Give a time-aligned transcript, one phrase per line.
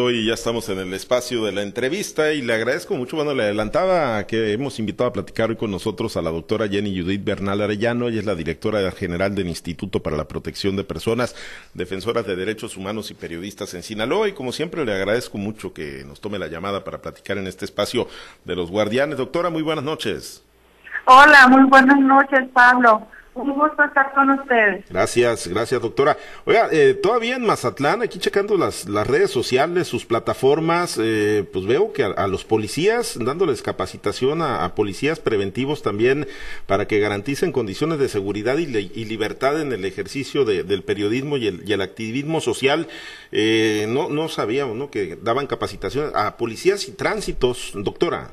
[0.00, 3.16] Hoy ya estamos en el espacio de la entrevista y le agradezco mucho.
[3.16, 6.96] Bueno, le adelantaba que hemos invitado a platicar hoy con nosotros a la doctora Jenny
[6.96, 8.06] Judith Bernal Arellano.
[8.06, 11.34] Ella es la directora general del Instituto para la Protección de Personas,
[11.74, 14.28] defensoras de derechos humanos y periodistas en Sinaloa.
[14.28, 17.64] Y como siempre, le agradezco mucho que nos tome la llamada para platicar en este
[17.64, 18.06] espacio
[18.44, 19.18] de los guardianes.
[19.18, 20.44] Doctora, muy buenas noches.
[21.06, 23.04] Hola, muy buenas noches, Pablo.
[23.38, 24.84] Un gusto estar con ustedes.
[24.90, 26.16] Gracias, gracias doctora.
[26.44, 31.64] Oiga, eh, todavía en Mazatlán, aquí checando las, las redes sociales, sus plataformas, eh, pues
[31.64, 36.26] veo que a, los policías, dándoles capacitación a, policías preventivos también
[36.66, 38.66] para que garanticen condiciones de seguridad y,
[39.04, 42.88] libertad en el ejercicio del periodismo y el, activismo social.
[43.30, 44.90] Eh, no, no sabíamos ¿no?
[44.90, 48.32] que daban capacitación a policías y tránsitos, doctora.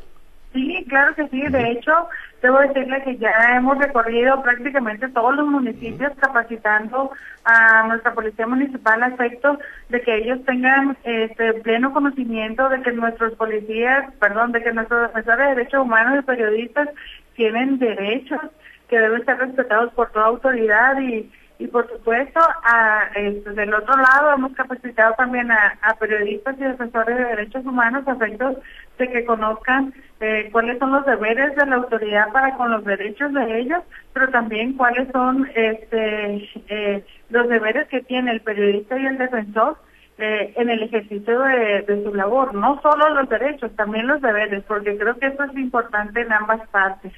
[0.55, 1.41] Sí, claro que sí.
[1.41, 2.07] De hecho,
[2.41, 7.11] debo decirle que ya hemos recorrido prácticamente todos los municipios capacitando
[7.43, 12.93] a nuestra policía municipal a efecto de que ellos tengan este pleno conocimiento de que
[12.93, 16.87] nuestros policías, perdón, de que nuestros defensores de derechos humanos y periodistas
[17.35, 18.39] tienen derechos
[18.87, 23.95] que deben ser respetados por toda autoridad y y por supuesto, a, este, del otro
[23.95, 28.57] lado hemos capacitado también a, periodistas y defensores de derechos humanos a efectos
[28.97, 33.33] de que conozcan eh, cuáles son los deberes de la autoridad para con los derechos
[33.33, 33.81] de ellos,
[34.13, 39.77] pero también cuáles son este, eh, los deberes que tiene el periodista y el defensor
[40.17, 42.53] eh, en el ejercicio de, de, su labor.
[42.53, 46.67] No solo los derechos, también los deberes, porque creo que eso es importante en ambas
[46.69, 47.13] partes.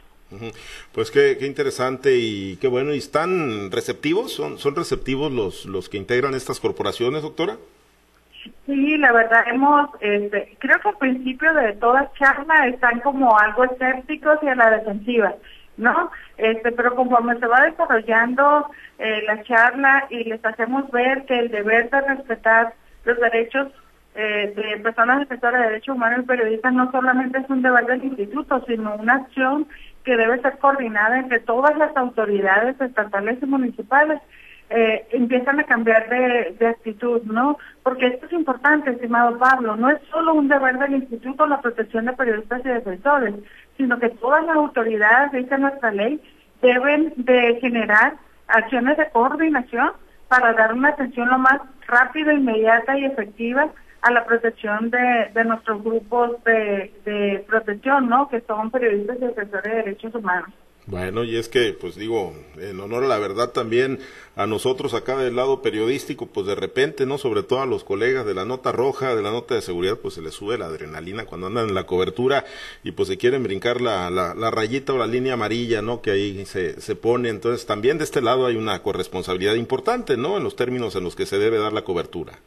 [0.92, 2.94] Pues qué, qué, interesante y qué bueno.
[2.94, 4.34] ¿Y están receptivos?
[4.34, 7.58] ¿Son, son receptivos los, los que integran estas corporaciones, doctora?
[8.66, 13.64] Sí, la verdad hemos, este, creo que al principio de toda charla están como algo
[13.66, 15.36] escépticos y a la defensiva,
[15.78, 16.11] ¿no?
[16.38, 18.69] Este, pero conforme se va desarrollando
[19.00, 22.73] eh, la charla y les hacemos ver que el deber de respetar
[23.06, 23.67] los derechos
[24.16, 28.03] eh, de personas defensoras de derechos humanos y periodistas no solamente es un deber del
[28.03, 29.67] instituto, sino una acción
[30.08, 34.22] que debe ser coordinada entre todas las autoridades estatales y municipales.
[34.69, 37.57] Eh, empiezan a cambiar de, actitud, ¿no?
[37.84, 42.06] Porque esto es importante, estimado Pablo, no es solo un deber del instituto la protección
[42.06, 43.35] de periodistas y defensores,
[43.75, 46.22] sino que todas las autoridades, dice nuestra ley,
[46.62, 48.13] deben de generar
[48.47, 49.91] acciones de coordinación
[50.29, 53.67] para dar una atención lo más rápida, inmediata y efectiva
[54.02, 58.30] a la protección de, de nuestros grupos de, de, protección, ¿no?
[58.30, 60.50] Que son periodistas y defensores de derechos humanos.
[60.88, 64.00] Bueno, y es que, pues digo, en honor a la verdad también
[64.38, 67.18] a nosotros acá del lado periodístico, pues de repente, ¿no?
[67.18, 70.14] Sobre todo a los colegas de la nota roja, de la nota de seguridad, pues
[70.14, 72.46] se les sube la adrenalina cuando andan en la cobertura
[72.85, 76.02] y pues se quieren brincar la, la, la rayita o la línea amarilla, ¿no?
[76.02, 77.28] Que ahí se, se pone.
[77.28, 80.38] Entonces también de este lado hay una corresponsabilidad importante, ¿no?
[80.38, 82.40] En los términos en los que se debe dar la cobertura.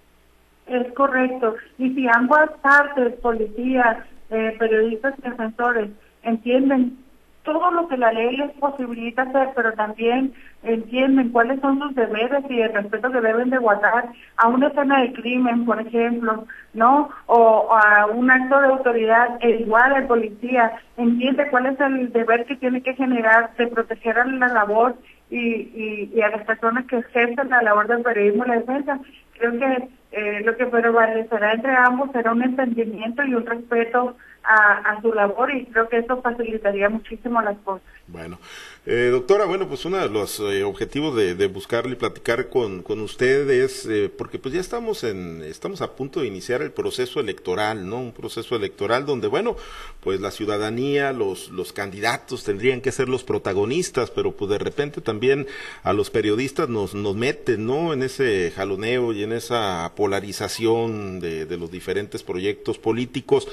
[0.71, 1.57] Es correcto.
[1.79, 3.99] Y si ambas partes, policías,
[4.31, 5.91] eh, periodistas y defensores,
[6.23, 6.97] entienden
[7.43, 10.33] todo lo que la ley les posibilita hacer, pero también
[10.63, 15.01] entienden cuáles son sus deberes y el respeto que deben de guardar a una escena
[15.01, 16.45] de crimen, por ejemplo,
[16.75, 17.09] ¿no?
[17.27, 22.45] O a un acto de autoridad, e igual el policía entiende cuál es el deber
[22.45, 24.95] que tiene que generar de proteger a la labor
[25.31, 29.01] y, y, a las personas que ejercen la labor del periodismo y la defensa.
[29.39, 35.01] Creo que eh, lo que prevalecerá entre ambos será un entendimiento y un respeto a,
[35.03, 37.87] su labor y creo que eso facilitaría muchísimo las cosas.
[38.09, 38.39] Bueno,
[38.87, 42.83] eh, doctora, bueno, pues uno de los eh, objetivos de, de buscarle y platicar con,
[42.83, 46.73] con usted es, eh, porque pues ya estamos en, estamos a punto de iniciar el
[46.73, 47.99] proceso electoral, ¿no?
[47.99, 49.55] Un proceso electoral donde, bueno,
[50.01, 55.03] pues la ciudadanía, los, los candidatos tendrían que ser los protagonistas, pero pues de repente
[55.03, 55.47] también
[55.83, 57.93] a los periodistas nos, nos meten, ¿no?
[57.93, 63.47] En ese jaloneo y en esa polarización de, de los diferentes proyectos políticos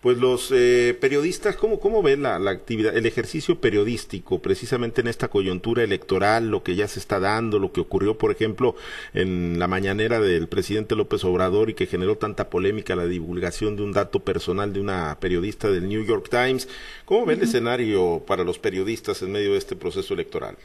[0.00, 5.08] pues los eh, periodistas, ¿cómo, cómo ven la, la, actividad, el ejercicio periodístico precisamente en
[5.08, 8.76] esta coyuntura electoral, lo que ya se está dando, lo que ocurrió, por ejemplo,
[9.12, 13.82] en la mañanera del presidente López Obrador y que generó tanta polémica la divulgación de
[13.82, 16.66] un dato personal de una periodista del New York Times?
[17.04, 20.56] ¿Cómo ven el escenario para los periodistas en medio de este proceso electoral?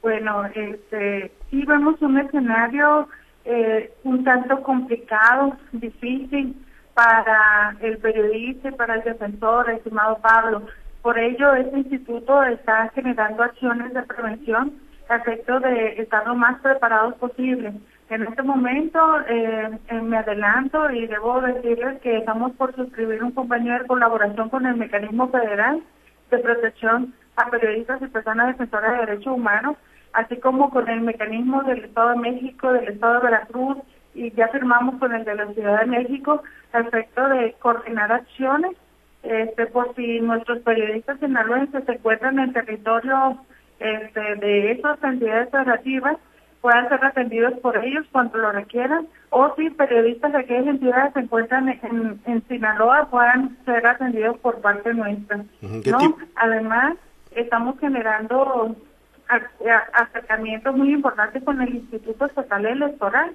[0.00, 3.08] Bueno, este, sí vemos un escenario
[3.44, 6.56] eh, un tanto complicado, difícil
[6.94, 10.62] para el periodista y para el defensor, estimado Pablo.
[11.02, 14.74] Por ello, este instituto está generando acciones de prevención
[15.08, 17.72] a efecto de estar lo más preparados posible.
[18.08, 19.70] En este momento eh,
[20.02, 24.76] me adelanto y debo decirles que estamos por suscribir un convenio de colaboración con el
[24.76, 25.82] Mecanismo Federal
[26.30, 29.76] de Protección a Periodistas y Personas Defensoras de Derechos Humanos,
[30.12, 33.78] así como con el mecanismo del Estado de México, del Estado de Veracruz
[34.14, 36.42] y ya firmamos con el de la Ciudad de México
[36.72, 38.76] al efecto de coordinar acciones
[39.22, 43.38] este, por si nuestros periodistas sinaloenses se encuentran en territorio
[43.78, 46.16] este, de esas entidades federativas,
[46.60, 51.20] puedan ser atendidos por ellos cuando lo requieran, o si periodistas de aquellas entidades se
[51.20, 55.44] encuentran en, en Sinaloa, puedan ser atendidos por parte nuestra.
[55.60, 56.16] ¿no?
[56.36, 56.94] Además,
[57.32, 58.76] estamos generando
[59.94, 63.32] acercamientos muy importantes con el Instituto Estatal Electoral,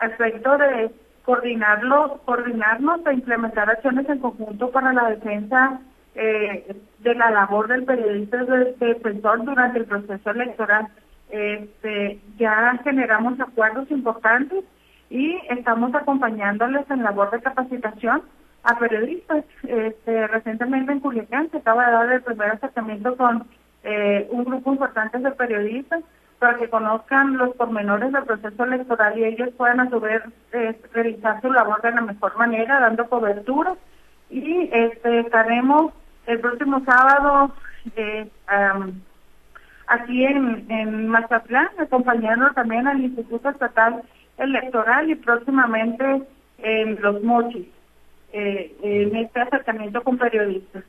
[0.00, 0.90] al efecto de
[1.24, 5.80] coordinarlo, coordinarnos e implementar acciones en conjunto para la defensa
[6.14, 10.88] eh, de la labor del periodista de, defensor durante el proceso electoral.
[11.28, 14.64] Este, ya generamos acuerdos importantes
[15.10, 18.22] y estamos acompañándoles en labor de capacitación
[18.62, 19.44] a periodistas.
[19.64, 23.46] Este, recientemente en Culiacán se acaba de dar el primer acercamiento con
[23.82, 26.02] eh, un grupo importante de periodistas
[26.38, 30.22] para que conozcan los pormenores del proceso electoral y ellos puedan a su vez
[30.52, 33.74] eh, realizar su labor de la mejor manera, dando cobertura.
[34.28, 35.92] Y este, estaremos
[36.26, 37.54] el próximo sábado
[37.96, 38.28] eh,
[39.86, 44.02] aquí en, en Mazatlán, acompañando también al Instituto Estatal
[44.36, 46.22] Electoral y próximamente
[46.58, 47.68] en Los Mochis.
[48.32, 50.84] Eh, en este acercamiento con periodistas.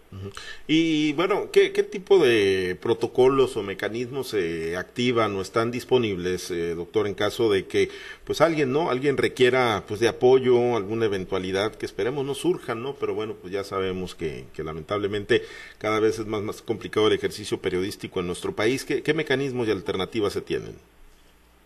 [0.67, 6.73] Y bueno, ¿qué, ¿qué, tipo de protocolos o mecanismos se activan o están disponibles, eh,
[6.75, 7.89] doctor, en caso de que
[8.25, 8.89] pues alguien, ¿no?
[8.89, 12.95] Alguien requiera pues de apoyo, alguna eventualidad que esperemos no surja, ¿no?
[12.95, 15.43] Pero bueno, pues ya sabemos que, que lamentablemente
[15.77, 18.83] cada vez es más, más complicado el ejercicio periodístico en nuestro país.
[18.83, 20.75] ¿Qué, qué mecanismos y alternativas se tienen?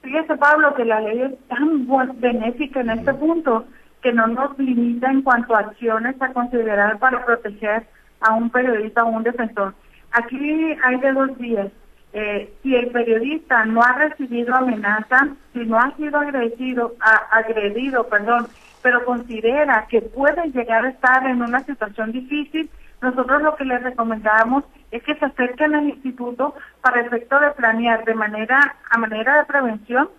[0.03, 1.87] Fíjese, Pablo, que la ley es tan
[2.19, 3.65] benéfica en este punto
[4.01, 7.85] que no nos limita en cuanto a acciones a considerar para proteger
[8.19, 9.73] a un periodista o un defensor.
[10.11, 11.71] Aquí hay de dos días.
[12.13, 16.93] Eh, si el periodista no ha recibido amenaza, si no ha sido agredido,
[17.31, 18.47] agredido, perdón,
[18.81, 22.69] pero considera que puede llegar a estar en una situación difícil,
[23.01, 28.03] nosotros lo que le recomendamos es que se acerquen al instituto para efecto de planear
[28.03, 30.09] de manera a manera de prevención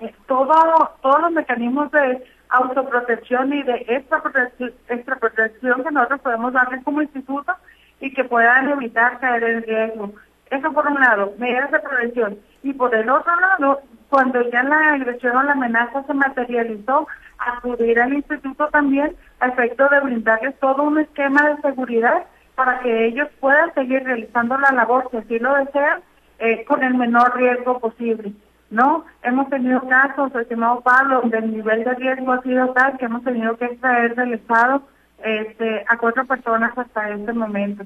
[0.00, 0.52] eh, todo,
[1.00, 7.52] todos los mecanismos de autoprotección y de extra protección, que nosotros podemos darles como instituto
[8.00, 10.12] y que puedan evitar caer en riesgo.
[10.50, 12.38] Eso por un lado, medidas de prevención.
[12.62, 17.08] Y por el otro lado, cuando ya la agresión o la amenaza se materializó,
[17.38, 23.06] acudir al instituto también a efecto de brindarles todo un esquema de seguridad para que
[23.06, 26.00] ellos puedan seguir realizando la labor, si así lo desean,
[26.38, 28.32] eh, con el menor riesgo posible.
[28.70, 29.04] ¿No?
[29.22, 33.22] Hemos tenido casos, estimado Pablo, donde el nivel de riesgo ha sido tal que hemos
[33.24, 34.82] tenido que extraer del Estado
[35.22, 37.84] este, a cuatro personas hasta este momento,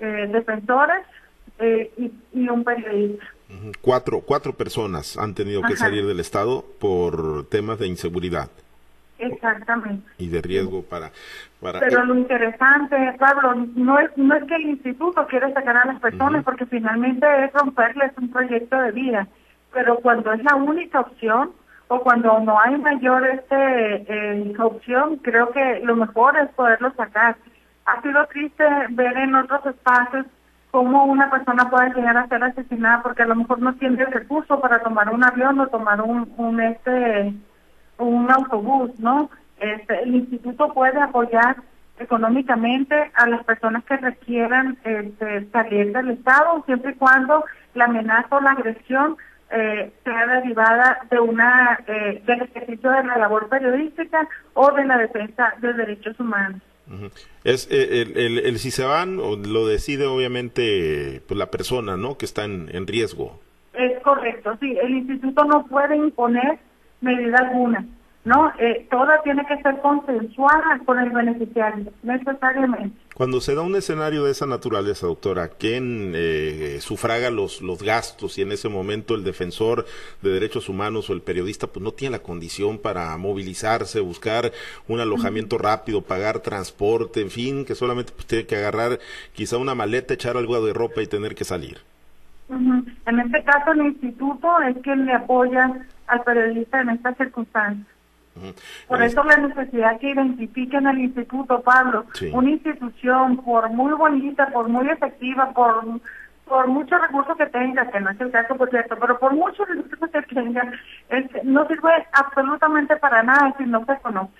[0.00, 1.04] eh, defensores
[1.58, 1.90] eh,
[2.32, 3.24] y, un periodista.
[3.80, 8.50] Cuatro, cuatro personas han tenido que salir del Estado por temas de inseguridad.
[9.18, 10.08] Exactamente.
[10.18, 11.10] Y de riesgo para...
[11.60, 15.86] para Pero lo interesante, Pablo, no es, no es que el instituto quiera sacar a
[15.86, 19.28] las personas, porque finalmente es romperles un proyecto de vida
[19.72, 21.52] pero cuando es la única opción
[21.88, 27.36] o cuando no hay mayor este eh, opción, creo que lo mejor es poderlo sacar.
[27.86, 30.26] Ha sido triste ver en otros espacios
[30.70, 34.12] cómo una persona puede llegar a ser asesinada porque a lo mejor no tiene el
[34.12, 37.34] recurso para tomar un avión o tomar un, un este
[37.98, 39.30] un autobús, ¿no?
[39.58, 41.56] Este, el instituto puede apoyar
[41.98, 48.36] económicamente a las personas que requieran este, salir del Estado, siempre y cuando la amenaza
[48.36, 49.16] o la agresión
[49.50, 54.98] eh, sea derivada de una eh, del ejercicio de la labor periodística o de la
[54.98, 56.60] defensa de derechos humanos.
[57.44, 62.16] Es eh, el, el, si se van o lo decide obviamente pues, la persona, ¿no?
[62.16, 63.40] Que está en, en riesgo.
[63.74, 64.76] Es correcto, sí.
[64.82, 66.58] El instituto no puede imponer
[67.00, 67.86] medida alguna.
[68.28, 68.52] ¿No?
[68.58, 72.94] Eh, toda tiene que ser consensuada con el beneficiario, necesariamente.
[73.14, 78.36] Cuando se da un escenario de esa naturaleza, doctora, ¿quién eh, sufraga los, los gastos
[78.36, 79.86] y en ese momento el defensor
[80.20, 84.52] de derechos humanos o el periodista pues no tiene la condición para movilizarse, buscar
[84.86, 88.98] un alojamiento rápido, pagar transporte, en fin, que solamente pues, tiene que agarrar
[89.32, 91.78] quizá una maleta, echar algo de ropa y tener que salir?
[92.50, 97.97] En este caso el instituto es quien le apoya al periodista en estas circunstancias.
[98.86, 104.68] Por eso la necesidad que identifiquen al instituto, Pablo, una institución por muy bonita, por
[104.68, 105.84] muy efectiva, por
[106.48, 109.68] por muchos recursos que tenga, que no es el caso por cierto, pero por muchos
[109.68, 110.72] recursos que tenga,
[111.44, 114.32] no sirve absolutamente para nada si no se conoce.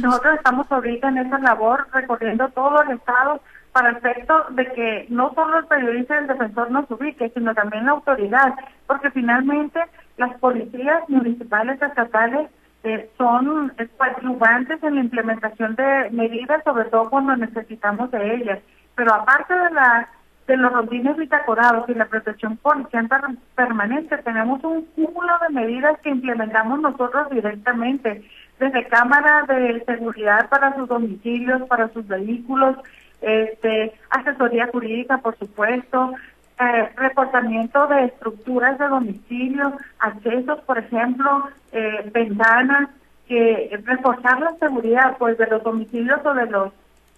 [0.00, 3.40] Nosotros estamos ahorita en esa labor recorriendo todo el Estado
[3.72, 7.54] para el efecto de que no solo el periodista y el defensor nos ubique, sino
[7.54, 8.54] también la autoridad,
[8.86, 9.80] porque finalmente
[10.16, 12.48] las policías municipales, estatales,
[12.84, 18.58] eh, son coadyuvantes en la implementación de medidas, sobre todo cuando necesitamos de ellas.
[18.94, 20.08] Pero aparte de la
[20.50, 23.08] de los rondines bitacorados y la protección policial
[23.54, 28.24] permanente, tenemos un cúmulo de medidas que implementamos nosotros directamente,
[28.58, 32.76] desde cámara de seguridad para sus domicilios, para sus vehículos,
[33.22, 36.14] este, asesoría jurídica, por supuesto,
[36.60, 42.90] eh, reportamiento de estructuras de domicilio, accesos, por ejemplo, eh, ventanas,
[43.26, 46.72] que reforzar la seguridad pues de los domicilios o de los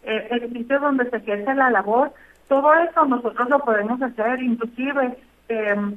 [0.04, 2.12] eh, edificios donde se ejerce la labor.
[2.48, 5.16] Todo eso nosotros lo podemos hacer, inclusive
[5.48, 5.96] em,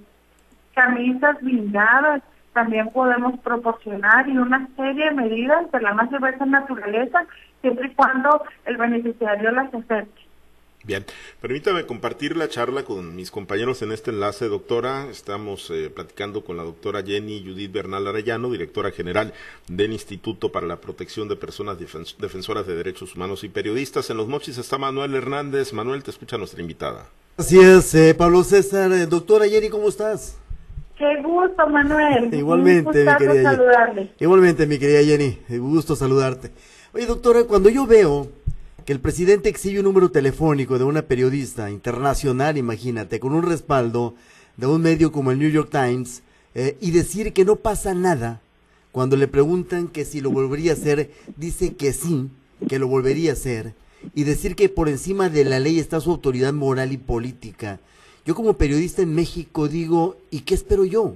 [0.73, 2.23] camisas blindadas
[2.53, 7.25] también podemos proporcionar y una serie de medidas de la más diversa naturaleza,
[7.61, 10.25] siempre y cuando el beneficiario las acepte.
[10.85, 11.03] Bien,
[11.41, 15.07] permítame compartir la charla con mis compañeros en este enlace, doctora.
[15.09, 19.33] Estamos eh, platicando con la doctora Jenny Judith Bernal Arellano, directora general
[19.67, 24.11] del Instituto para la Protección de Personas Defensoras de Derechos Humanos y Periodistas.
[24.11, 25.73] En los mochis está Manuel Hernández.
[25.73, 27.07] Manuel, te escucha nuestra invitada.
[27.37, 28.91] Así es, eh, Pablo César.
[28.91, 30.37] Eh, doctora Jenny, ¿cómo estás?
[30.99, 32.31] Qué gusto, Manuel.
[32.31, 34.11] Igualmente, mi querida Jenny.
[34.19, 35.39] Igualmente, mi querida Jenny.
[35.57, 36.51] Gusto saludarte.
[36.93, 38.29] Oye, doctora, cuando yo veo
[38.85, 44.13] que el presidente exhibe un número telefónico de una periodista internacional, imagínate, con un respaldo
[44.57, 46.21] de un medio como el New York Times,
[46.53, 48.41] eh, y decir que no pasa nada,
[48.91, 52.29] cuando le preguntan que si lo volvería a hacer, dice que sí,
[52.69, 53.73] que lo volvería a hacer,
[54.13, 57.79] y decir que por encima de la ley está su autoridad moral y política.
[58.23, 61.15] Yo como periodista en México digo, ¿y qué espero yo?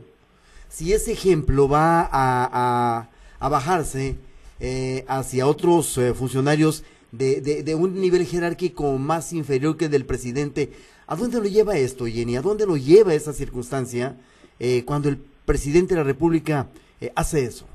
[0.70, 3.10] Si ese ejemplo va a,
[3.40, 4.16] a, bajarse
[4.60, 10.06] eh, hacia otros eh, funcionarios de, de, un nivel jerárquico más inferior que el del
[10.06, 10.72] presidente.
[11.08, 12.38] ¿A dónde lo lleva esto, Jenny?
[12.38, 14.16] ¿A dónde lo lleva esa circunstancia
[14.60, 16.68] eh, cuando el presidente de la República
[17.02, 17.68] eh, hace eso?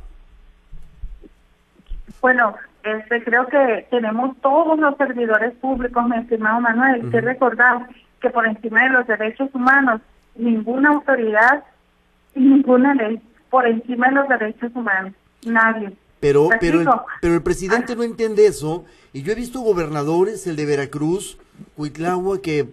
[2.21, 7.88] Bueno, este, creo que tenemos todos los servidores públicos, mi estimado Manuel, que recordar
[8.21, 10.00] que por encima de los derechos humanos,
[10.37, 11.64] ninguna autoridad
[12.35, 15.12] y ninguna ley por encima de los derechos humanos,
[15.45, 15.93] nadie.
[16.25, 16.88] Pero, pero, el,
[17.21, 18.87] pero el presidente no entiende eso.
[19.12, 21.37] Y yo he visto gobernadores, el de Veracruz,
[21.76, 22.66] Huitlahua, que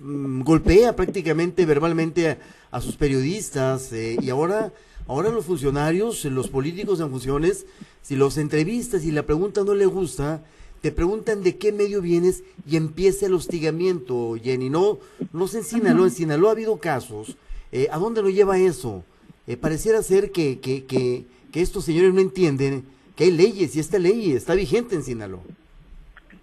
[0.00, 2.36] mm, golpea prácticamente verbalmente
[2.72, 3.92] a, sus periodistas.
[3.92, 4.72] Eh, y ahora,
[5.06, 7.66] ahora los funcionarios, los políticos en funciones,
[8.02, 10.42] si los entrevistas y la pregunta no le gusta,
[10.80, 14.68] te preguntan de qué medio vienes y empieza el hostigamiento, Jenny.
[14.68, 14.98] No,
[15.32, 17.36] no se en Sinaloa, en Sinaloa ha habido casos.
[17.70, 19.04] Eh, ¿A dónde lo lleva eso?
[19.46, 23.80] Eh, pareciera ser que, que, que, que estos señores no entienden que hay leyes y
[23.80, 25.40] esta ley está vigente en Sinaloa.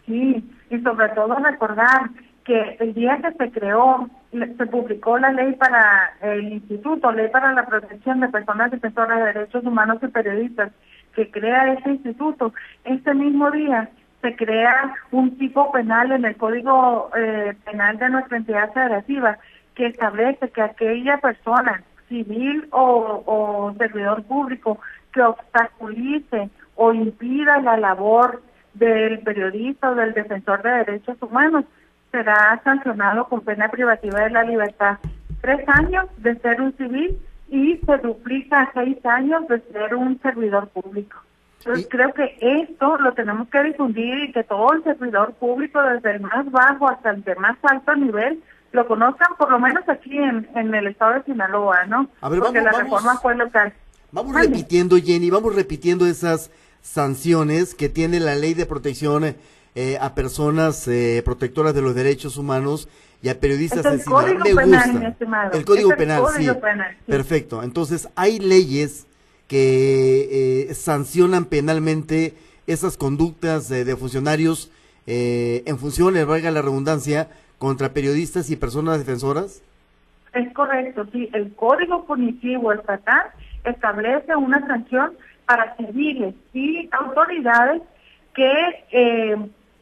[0.06, 2.10] Sí, y sobre todo recordar
[2.44, 7.54] que el día que se creó, se publicó la ley para el instituto, ley para
[7.54, 10.72] la protección de personas defensoras de derechos humanos y periodistas,
[11.16, 12.54] que crea ese instituto,
[12.84, 13.90] este mismo día
[14.22, 19.38] se crea un tipo penal en el Código eh, Penal de nuestra entidad federativa
[19.76, 24.80] que establece que aquella persona, civil o, o servidor público,
[25.14, 28.42] que obstaculice o impida la labor
[28.74, 31.66] del periodista o del defensor de derechos humanos,
[32.12, 34.98] será sancionado con pena privativa de la libertad.
[35.42, 40.20] Tres años de ser un civil y se duplica a seis años de ser un
[40.22, 41.18] servidor público.
[41.60, 46.12] Entonces creo que esto lo tenemos que difundir y que todo el servidor público, desde
[46.16, 50.18] el más bajo hasta el de más alto nivel, lo conozcan por lo menos aquí
[50.18, 52.10] en, en el estado de Sinaloa, ¿no?
[52.20, 53.72] Porque la reforma fue local.
[54.14, 56.52] Vamos repitiendo, Jenny, vamos repitiendo esas
[56.84, 59.36] sanciones que tiene la ley de protección
[59.74, 62.88] eh, a personas eh, protectoras de los derechos humanos
[63.24, 65.16] y a periodistas el código penal,
[65.52, 66.48] El código penal, sí.
[67.08, 67.64] Perfecto.
[67.64, 69.08] Entonces, hay leyes
[69.48, 72.36] que eh, sancionan penalmente
[72.68, 74.70] esas conductas de funcionarios
[75.08, 79.64] en función, le valga la redundancia, contra periodistas y personas defensoras.
[80.34, 81.30] Es correcto, sí.
[81.34, 83.32] El código punitivo estatal
[83.64, 85.14] establece una sanción
[85.46, 87.82] para civiles y autoridades
[88.34, 88.52] que
[88.92, 89.36] eh,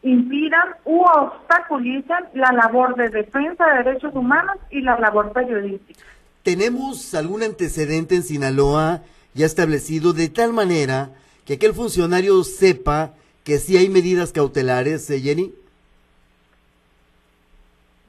[0.04, 6.02] impidan u obstaculicen la labor de defensa de derechos humanos y la labor periodística.
[6.44, 9.02] ¿Tenemos algún antecedente en Sinaloa
[9.34, 11.12] ya establecido de tal manera
[11.46, 15.54] que aquel funcionario sepa que sí hay medidas cautelares, eh, Jenny?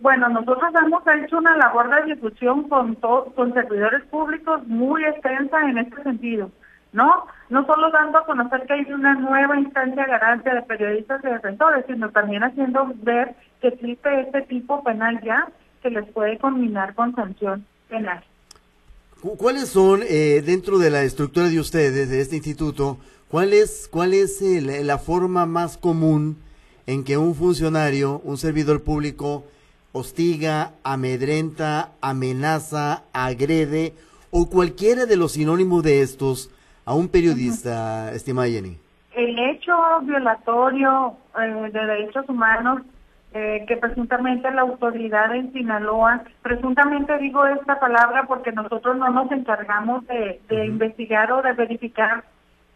[0.03, 5.79] Bueno, nosotros hemos hecho una labor de difusión con, con servidores públicos muy extensa en
[5.79, 6.51] este sentido.
[6.93, 7.25] ¿no?
[7.51, 11.85] No solo dando a conocer que hay una nueva instancia garante de periodistas y defensores,
[11.87, 15.47] sino también haciendo ver que existe este tipo penal ya
[15.83, 18.25] que les puede combinar con sanción penal.
[19.39, 24.15] ¿Cuáles son, eh, dentro de la estructura de ustedes, de este instituto, cuál es, cuál
[24.15, 26.39] es la forma más común
[26.89, 29.45] en que un funcionario, un servidor público,
[29.93, 33.95] hostiga, amedrenta, amenaza, agrede
[34.31, 36.51] o cualquiera de los sinónimos de estos
[36.85, 38.79] a un periodista, estimada Jenny?
[39.15, 42.83] El hecho violatorio eh, de derechos humanos
[43.35, 49.33] eh, que presuntamente la autoridad en Sinaloa, presuntamente digo esta palabra porque nosotros no nos
[49.33, 52.25] encargamos de, investigar o de verificar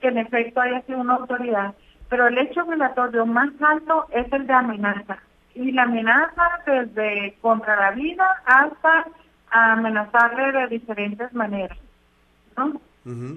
[0.00, 1.74] que en efecto haya sido una autoridad,
[2.08, 5.18] pero el hecho violatorio más alto es el de amenaza.
[5.56, 9.06] Y la amenaza desde contra la vida hasta
[9.50, 11.78] amenazarle de diferentes maneras.
[12.56, 12.80] ¿no?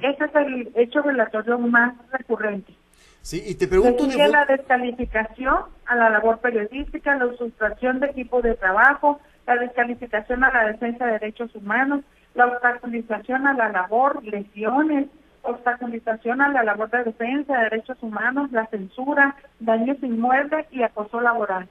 [0.01, 2.73] Ese es el hecho violatorio más recurrente.
[3.21, 4.07] Sí, y te pregunto...
[4.07, 4.27] de...
[4.27, 10.51] la descalificación a la labor periodística, la sustracción de equipo de trabajo, la descalificación a
[10.51, 12.01] la defensa de derechos humanos,
[12.33, 15.07] la obstaculización a la labor, lesiones,
[15.43, 21.21] obstaculización a la labor de defensa de derechos humanos, la censura, daños inmuebles y acoso
[21.21, 21.67] laboral.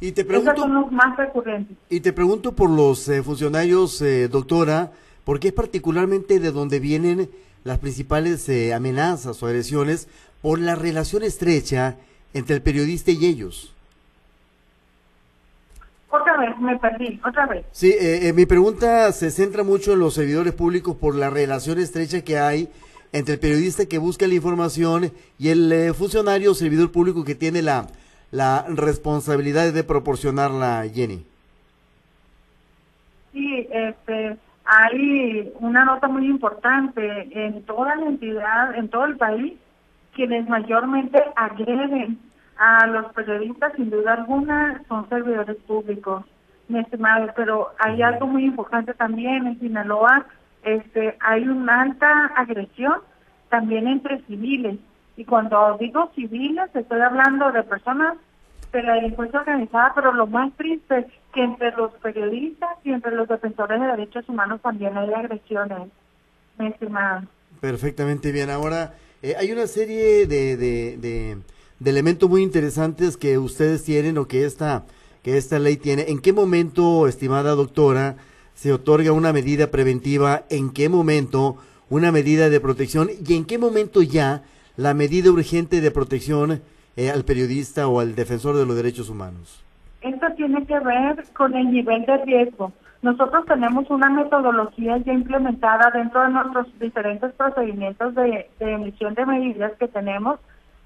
[0.00, 1.76] Y te pregunto, Esos son los más recurrentes.
[1.90, 4.92] Y te pregunto por los eh, funcionarios, eh, doctora,
[5.24, 7.28] porque es particularmente de donde vienen
[7.64, 10.08] las principales eh, amenazas o agresiones
[10.40, 11.96] por la relación estrecha
[12.32, 13.74] entre el periodista y ellos.
[16.10, 17.66] Otra vez, me perdí, otra vez.
[17.70, 21.78] Sí, eh, eh, mi pregunta se centra mucho en los servidores públicos por la relación
[21.78, 22.70] estrecha que hay
[23.12, 27.34] entre el periodista que busca la información y el eh, funcionario o servidor público que
[27.34, 27.88] tiene la,
[28.30, 31.24] la responsabilidad de proporcionarla, Jenny.
[33.32, 39.54] Sí, este, hay una nota muy importante en toda la entidad, en todo el país,
[40.14, 42.18] quienes mayormente agreden
[42.58, 46.24] a los periodistas, sin duda alguna, son servidores públicos,
[46.68, 50.26] mi estimado, pero hay algo muy importante también en Sinaloa,
[50.64, 52.96] este, hay una alta agresión
[53.48, 54.78] también entre civiles.
[55.18, 58.16] Y cuando digo civiles, estoy hablando de personas
[58.72, 63.16] de la delincuencia organizada, pero lo más triste es que entre los periodistas y entre
[63.16, 65.88] los defensores de derechos humanos también hay agresiones,
[66.56, 67.26] mi estimado.
[67.60, 68.48] Perfectamente bien.
[68.48, 71.38] Ahora, eh, hay una serie de, de,
[71.84, 74.84] elementos muy interesantes que ustedes tienen o que esta,
[75.24, 76.04] que esta ley tiene.
[76.10, 78.14] ¿En qué momento, estimada doctora,
[78.54, 80.44] se otorga una medida preventiva?
[80.48, 81.56] ¿En qué momento
[81.90, 83.10] una medida de protección?
[83.26, 84.44] ¿Y en qué momento ya
[84.78, 86.62] la medida urgente de protección
[86.96, 89.64] eh, al periodista o al defensor de los derechos humanos?
[90.00, 92.72] Esto tiene que ver con el nivel de riesgo.
[93.02, 99.72] Nosotros tenemos una metodología ya implementada dentro de nuestros diferentes procedimientos de, emisión de medidas
[99.80, 100.38] que tenemos,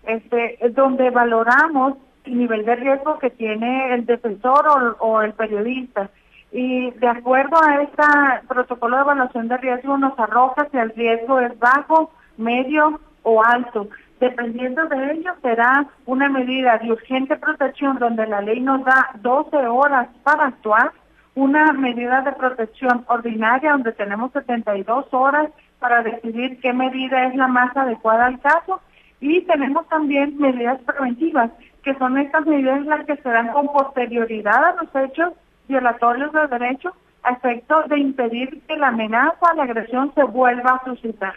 [0.05, 6.09] este, donde valoramos el nivel de riesgo que tiene el defensor o, el periodista.
[6.51, 8.03] Y de acuerdo a este
[8.49, 13.89] protocolo de evaluación de riesgo nos arroja si el riesgo es bajo, medio o alto.
[14.21, 19.57] Dependiendo de ello, será una medida de urgente protección donde la ley nos da 12
[19.67, 20.93] horas para actuar
[21.35, 27.49] una medida de protección ordinaria donde tenemos 72 horas para decidir qué medida es la
[27.49, 28.81] más adecuada al caso
[29.21, 31.51] y tenemos también medidas preventivas,
[31.83, 35.33] que son estas medidas las que se dan con posterioridad a los hechos
[35.69, 40.85] violatorios de derechos a efecto de impedir que la amenaza, la agresión se vuelva a
[40.85, 41.35] suscitar.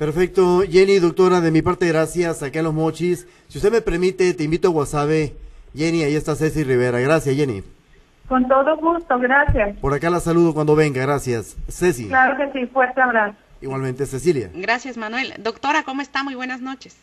[0.00, 3.28] Perfecto, Jenny, doctora, de mi parte gracias, aquí a los mochis.
[3.48, 5.34] Si usted me permite, te invito a Guasave.
[5.76, 7.00] Jenny, ahí está Ceci Rivera.
[7.00, 7.62] Gracias, Jenny.
[8.26, 9.76] Con todo gusto, gracias.
[9.76, 11.54] Por acá la saludo cuando venga, gracias.
[11.68, 12.08] Ceci.
[12.08, 13.36] Claro que sí, fuerte abrazo.
[13.60, 14.50] Igualmente, Cecilia.
[14.54, 15.34] Gracias, Manuel.
[15.38, 16.24] Doctora, ¿cómo está?
[16.24, 16.96] Muy buenas noches.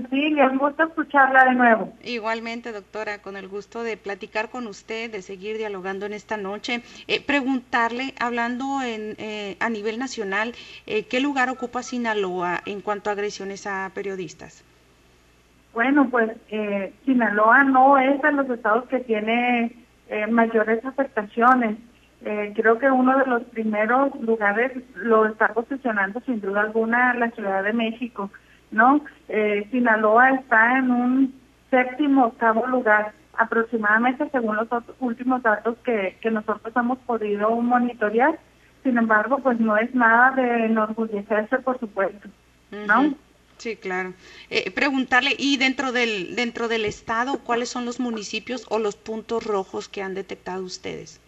[0.00, 1.92] Cecilia, un gusto escucharla de nuevo.
[2.04, 6.82] Igualmente, doctora, con el gusto de platicar con usted, de seguir dialogando en esta noche.
[7.08, 10.54] Eh, preguntarle, hablando en, eh, a nivel nacional,
[10.86, 14.64] eh, ¿qué lugar ocupa Sinaloa en cuanto a agresiones a periodistas?
[15.72, 16.30] Bueno, pues
[17.04, 21.78] Sinaloa no es de los estados que tiene eh, mayores afectaciones.
[22.24, 27.30] Eh, creo que uno de los primeros lugares lo está posicionando sin duda alguna la
[27.32, 28.30] Ciudad de México,
[28.76, 29.00] ¿no?
[29.28, 31.34] Eh, Sinaloa está en un
[31.70, 34.68] séptimo, octavo lugar aproximadamente según los
[35.00, 38.38] últimos datos que, que nosotros hemos podido monitorear.
[38.82, 42.28] Sin embargo, pues no es nada de enorgullecerse, por supuesto,
[42.70, 43.14] ¿no?
[43.56, 44.12] Sí, claro.
[44.48, 49.44] Eh, preguntarle, y dentro del, dentro del estado, ¿cuáles son los municipios o los puntos
[49.44, 51.20] rojos que han detectado ustedes?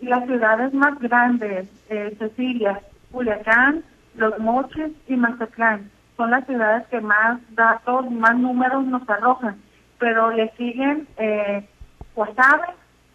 [0.00, 3.82] Las ciudades más grandes, eh, Cecilia, Culiacán,
[4.14, 9.60] Los Moches y Mazatlán, son las ciudades que más datos, más números nos arrojan,
[9.98, 11.68] pero le siguen eh,
[12.14, 12.68] Guasave,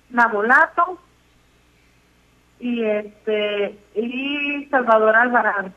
[0.10, 1.00] Nabolato,
[2.60, 5.72] y este y Salvador Alvarado.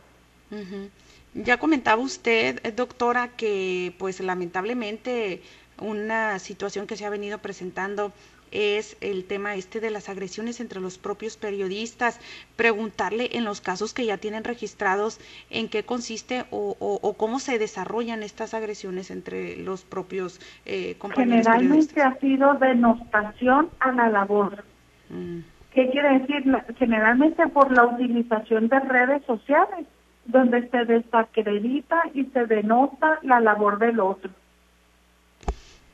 [1.34, 5.42] Ya comentaba usted, eh, doctora, que pues lamentablemente
[5.82, 8.12] una situación que se ha venido presentando
[8.52, 12.20] es el tema este de las agresiones entre los propios periodistas,
[12.56, 15.18] preguntarle en los casos que ya tienen registrados
[15.50, 22.02] en qué consiste o, cómo se desarrollan estas agresiones entre los propios eh, compañeros Generalmente
[22.02, 24.64] ha sido denostación a la labor.
[25.08, 25.38] Mm.
[25.74, 26.44] ¿Qué quiere decir?
[26.76, 29.86] Generalmente por la utilización de redes sociales,
[30.26, 34.30] donde se desacredita y se denota la labor del otro.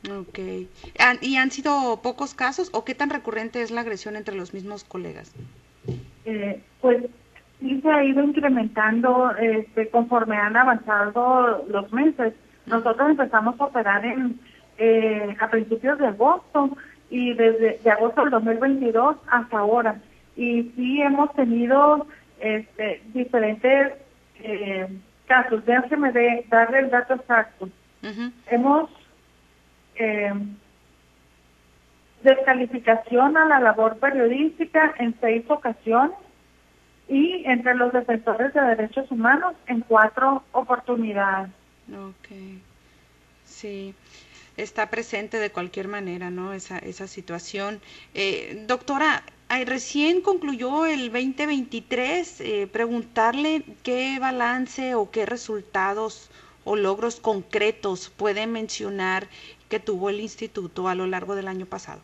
[0.07, 0.39] Ok.
[1.21, 4.83] ¿Y han sido pocos casos o qué tan recurrente es la agresión entre los mismos
[4.83, 5.33] colegas?
[6.25, 7.05] Eh, pues
[7.59, 12.33] sí se ha ido incrementando este, conforme han avanzado los meses.
[12.65, 14.39] Nosotros empezamos a operar en
[14.77, 16.69] eh, a principios de agosto
[17.09, 19.99] y desde de agosto del 2022 hasta ahora.
[20.37, 22.07] Y sí hemos tenido
[22.39, 23.93] este, diferentes
[24.41, 24.87] eh,
[25.27, 25.65] casos.
[25.65, 27.67] Déjeme de, darle el dato exacto.
[28.49, 28.89] Hemos
[29.99, 30.33] eh,
[32.23, 36.17] descalificación a la labor periodística en seis ocasiones
[37.07, 41.49] y entre los defensores de derechos humanos en cuatro oportunidades.
[41.91, 42.29] Ok,
[43.45, 43.95] sí,
[44.57, 46.53] está presente de cualquier manera, ¿no?
[46.53, 47.81] Esa, situación.
[48.13, 49.23] Eh, doctora,
[49.65, 56.29] recién concluyó el 2023, eh, preguntarle qué balance o qué resultados
[56.63, 59.27] o logros concretos puede mencionar
[59.69, 62.01] que tuvo el instituto a lo largo del año pasado.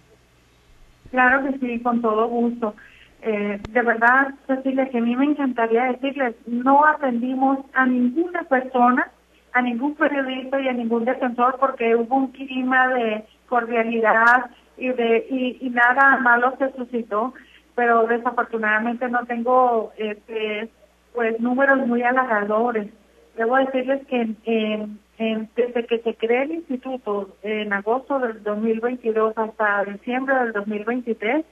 [1.12, 2.76] Claro que sí, con todo gusto.
[3.22, 9.10] Eh, de verdad, Cecilia, que a mí me encantaría decirles, no atendimos a ninguna persona,
[9.54, 15.58] a ningún periodista y a ningún defensor porque hubo un clima de cordialidad y de
[15.62, 17.34] y, nada malo se suscitó,
[17.74, 20.70] pero desafortunadamente no tengo este,
[21.14, 22.90] pues números muy halagadores.
[23.38, 30.36] Debo decirles que desde que se cree el instituto en agosto del 2022 hasta diciembre
[30.36, 31.46] del 2023,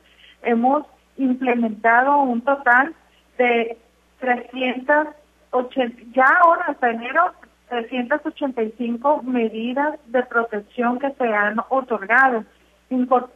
[0.43, 0.85] hemos
[1.17, 2.93] implementado un total
[3.37, 3.77] de
[4.19, 7.31] 380, ya ahora hasta enero,
[7.69, 12.43] 385 medidas de protección que se han otorgado,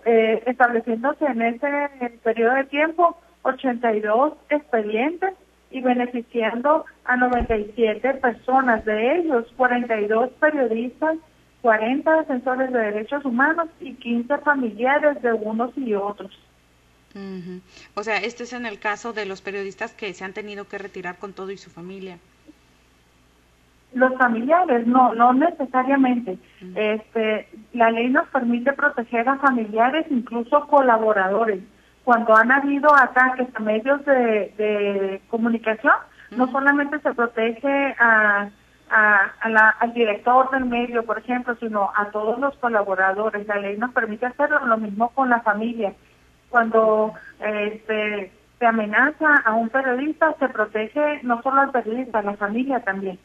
[0.06, 1.90] eh, estableciéndose en ese
[2.24, 5.34] periodo de tiempo 82 expedientes
[5.70, 11.18] y beneficiando a 97 personas, de ellos 42 periodistas,
[11.62, 16.32] 40 defensores de derechos humanos y 15 familiares de unos y otros.
[17.96, 20.78] O sea, este es en el caso de los periodistas que se han tenido que
[20.78, 22.20] retirar con todo y su familia.
[23.94, 26.38] Los familiares, no, no necesariamente.
[26.76, 31.62] Este, la ley nos permite proteger a familiares, incluso colaboradores
[32.08, 35.92] cuando han habido ataques a medios de, comunicación,
[36.32, 38.50] no solamente se protege a,
[38.90, 43.46] al director del medio, por ejemplo, sino a todos los colaboradores.
[43.46, 45.96] La ley nos permite hacerlo, lo mismo con la familia.
[46.50, 52.38] Cuando este, se amenaza a un periodista, se protege no solo al periodista, a la
[52.38, 53.20] familia también.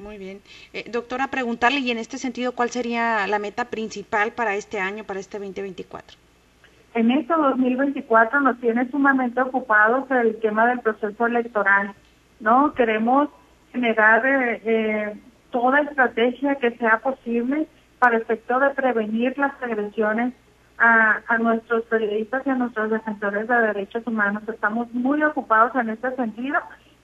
[0.00, 0.40] Muy bien.
[0.72, 5.04] Eh, doctora, preguntarle, y en este sentido, ¿cuál sería la meta principal para este año,
[5.04, 6.25] para este 2024?
[6.96, 11.92] En este 2024 nos tiene sumamente ocupados el tema del proceso electoral,
[12.40, 12.72] ¿no?
[12.72, 13.28] Queremos
[13.70, 20.32] generar eh, eh, toda estrategia que sea posible para efecto de prevenir las agresiones
[20.78, 24.42] a, a, nuestros periodistas y a nuestros defensores de derechos humanos.
[24.48, 26.58] Estamos muy ocupados en este sentido,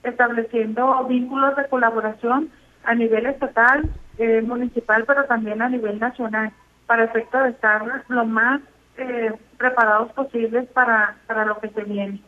[0.05, 2.51] estableciendo vínculos de colaboración
[2.85, 3.83] a nivel estatal,
[4.17, 6.51] eh, municipal, pero también a nivel nacional,
[6.87, 8.61] para efecto de estar lo más
[8.97, 12.21] eh, preparados posibles para, para lo que se viene.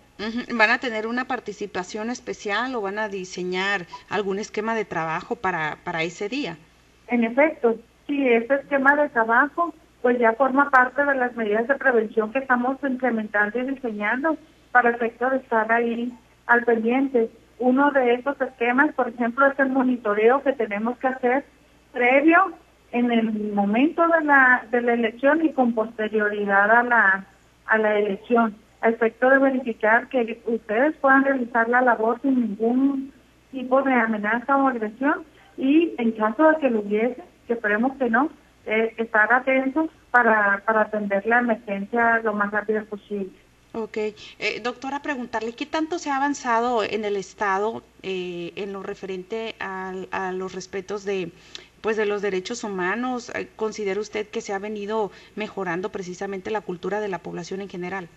[0.55, 5.79] ¿Van a tener una participación especial o van a diseñar algún esquema de trabajo para,
[5.83, 6.57] para ese día?
[7.09, 11.75] En efecto, sí, ese esquema de trabajo pues ya forma parte de las medidas de
[11.77, 14.37] prevención que estamos implementando y diseñando
[14.71, 16.13] para efecto de estar ahí
[16.47, 17.31] al pendiente.
[17.59, 21.45] Uno de esos esquemas, por ejemplo, es el monitoreo que tenemos que hacer
[21.93, 22.53] previo
[22.95, 27.27] en el momento de la, de la elección y con posterioridad a la,
[27.67, 33.13] a la elección, a efecto de verificar que ustedes puedan realizar la labor sin ningún
[33.51, 35.25] tipo de amenaza o agresión
[35.57, 38.31] y en caso de que lo hubiese, que esperemos que no,
[38.65, 43.31] eh, estar atentos para, para atender la emergencia lo más rápido posible.
[43.73, 43.97] Ok.
[43.97, 49.57] Eh, doctora, preguntarle, ¿qué tanto se ha avanzado en el Estado eh, en lo referente
[49.59, 51.33] a los respetos de
[51.85, 56.63] pues de los derechos humanos, eh, ¿considera usted que se ha venido mejorando precisamente la
[56.63, 58.09] cultura de la población en general?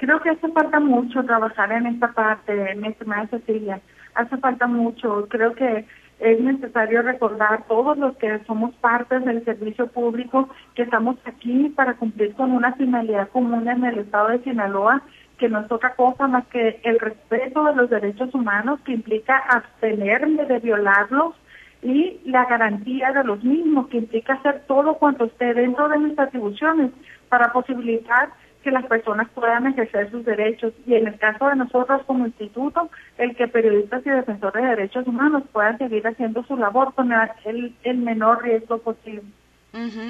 [0.00, 3.80] creo que hace falta mucho trabajar en esta parte, mi estimada Cecilia.
[4.14, 5.26] Hace falta mucho.
[5.28, 5.84] Creo que
[6.20, 11.94] es necesario recordar todos los que somos partes del servicio público que estamos aquí para
[11.94, 15.02] cumplir con una finalidad común en el estado de Sinaloa,
[15.36, 19.36] que no es otra cosa más que el respeto de los derechos humanos que implica
[19.36, 21.34] abstenerme de violarlos
[21.82, 26.18] y la garantía de los mismos que implica hacer todo cuanto esté dentro de mis
[26.18, 26.90] atribuciones
[27.28, 28.30] para posibilitar
[28.62, 32.90] que las personas puedan ejercer sus derechos y en el caso de nosotros como instituto,
[33.16, 37.10] el que periodistas y defensores de derechos humanos puedan seguir haciendo su labor con
[37.44, 39.22] el, el menor riesgo posible.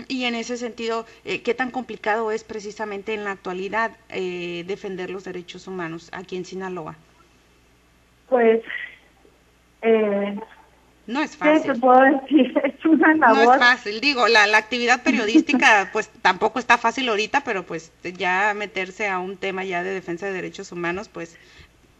[0.08, 5.10] Y en ese sentido, eh, ¿qué tan complicado es precisamente en la actualidad eh, defender
[5.10, 6.96] los derechos humanos aquí en Sinaloa?
[8.28, 8.62] Pues
[9.82, 10.38] eh,
[11.10, 11.72] no es fácil.
[11.72, 12.54] ¿Qué puedo decir?
[12.64, 13.44] Es una labor.
[13.44, 14.00] No es fácil.
[14.00, 19.18] Digo, la, la actividad periodística, pues tampoco está fácil ahorita, pero pues ya meterse a
[19.18, 21.38] un tema ya de defensa de derechos humanos, pues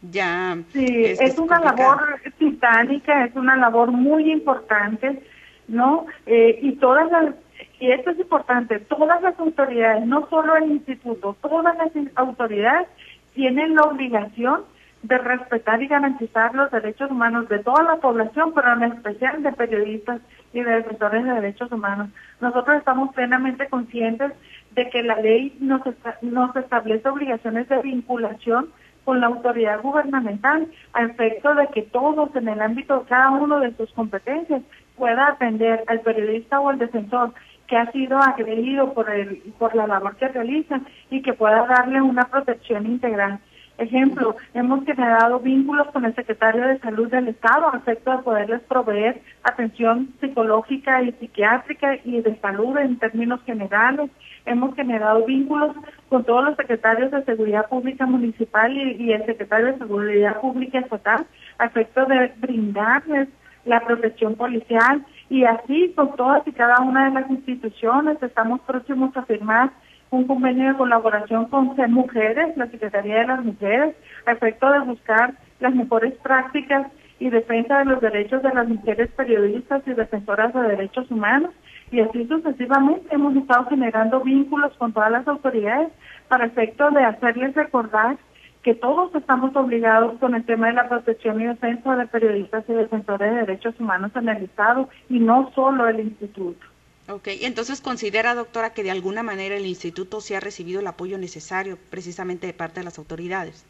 [0.01, 0.57] ya.
[0.73, 5.21] Sí, es, una labor titánica, es una labor muy importante,
[5.67, 6.05] ¿no?
[6.25, 7.35] Eh, y todas las.
[7.79, 12.87] Y esto es importante, todas las autoridades, no solo el instituto, todas las autoridades
[13.33, 14.61] tienen la obligación
[15.03, 19.51] de respetar y garantizar los derechos humanos de toda la población, pero en especial de
[19.51, 20.21] periodistas
[20.53, 22.09] y de defensores de derechos humanos.
[22.39, 24.31] Nosotros estamos plenamente conscientes
[24.71, 25.81] de que la ley nos,
[26.21, 28.69] nos establece obligaciones de vinculación
[29.03, 33.59] con la autoridad gubernamental a efecto de que todos en el ámbito de cada uno
[33.59, 34.61] de sus competencias
[34.95, 37.33] pueda atender al periodista o al defensor
[37.67, 42.01] que ha sido agredido por el por la labor que realiza y que pueda darle
[42.01, 43.39] una protección integral.
[43.81, 48.61] Ejemplo, hemos generado vínculos con el secretario de Salud del Estado a efecto de poderles
[48.69, 54.11] proveer atención psicológica y psiquiátrica y de salud en términos generales.
[54.45, 55.75] Hemos generado vínculos
[56.09, 61.25] con todos los secretarios de Seguridad Pública Municipal y, el secretario de Seguridad Pública Estatal
[61.57, 63.29] a efecto de brindarles
[63.65, 69.17] la protección policial y así con todas y cada una de las instituciones estamos próximos
[69.17, 69.71] a firmar
[70.11, 73.95] un convenio de colaboración con ser Mujeres, la Secretaría de las Mujeres,
[74.25, 76.87] a efecto de buscar las mejores prácticas
[77.19, 81.51] y defensa de los derechos de las mujeres periodistas y defensoras de derechos humanos.
[81.91, 85.89] Y así sucesivamente hemos estado generando vínculos con todas las autoridades
[86.27, 88.17] para efecto de hacerles recordar
[88.63, 92.73] que todos estamos obligados con el tema de la protección y defensa de periodistas y
[92.73, 96.70] defensores de derechos humanos en el Estado y no solo el Instituto.
[97.11, 101.17] Ok, entonces considera, doctora, que de alguna manera el instituto sí ha recibido el apoyo
[101.17, 103.65] necesario precisamente de parte de las autoridades.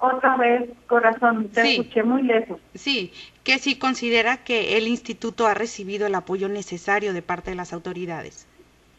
[0.00, 2.58] Otra vez, corazón, te escuché muy lejos.
[2.74, 3.12] Sí,
[3.44, 7.72] que sí considera que el instituto ha recibido el apoyo necesario de parte de las
[7.72, 8.46] autoridades.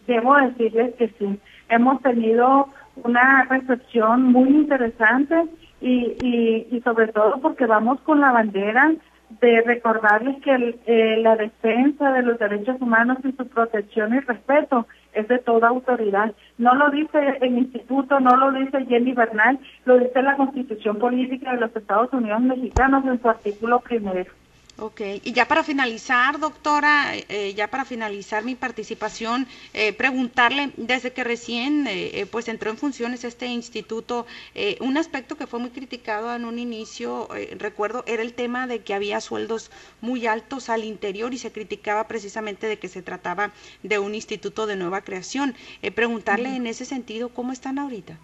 [0.07, 2.69] Debo decirles que sí, hemos tenido
[3.03, 5.45] una recepción muy interesante
[5.81, 8.93] y, y, y sobre todo porque vamos con la bandera
[9.39, 14.87] de recordarles que eh, la defensa de los derechos humanos y su protección y respeto
[15.13, 16.33] es de toda autoridad.
[16.57, 21.53] No lo dice el instituto, no lo dice Jenny Bernal, lo dice la Constitución Política
[21.53, 24.31] de los Estados Unidos Mexicanos en su artículo primero.
[24.77, 31.13] Ok, y ya para finalizar, doctora, eh, ya para finalizar mi participación, eh, preguntarle, desde
[31.13, 34.25] que recién eh, pues entró en funciones este instituto,
[34.79, 38.93] un aspecto que fue muy criticado en un inicio, recuerdo, era el tema de que
[38.93, 43.51] había sueldos muy altos al interior y se criticaba precisamente de que se trataba
[43.83, 45.55] de un instituto de nueva creación.
[45.95, 48.17] preguntarle en ese sentido, ¿cómo están ahorita?